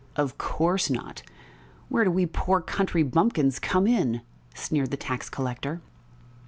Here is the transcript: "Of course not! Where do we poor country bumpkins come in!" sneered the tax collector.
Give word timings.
"Of 0.15 0.39
course 0.39 0.89
not! 0.89 1.21
Where 1.87 2.03
do 2.03 2.09
we 2.09 2.25
poor 2.25 2.59
country 2.59 3.03
bumpkins 3.03 3.59
come 3.59 3.85
in!" 3.85 4.21
sneered 4.55 4.89
the 4.89 4.97
tax 4.97 5.29
collector. 5.29 5.79